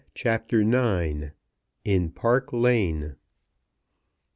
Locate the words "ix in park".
0.61-2.51